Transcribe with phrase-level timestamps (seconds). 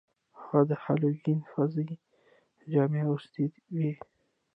[0.41, 1.95] هغه د هالووین فضايي
[2.71, 3.43] جامې اغوستې
[3.75, 3.91] وې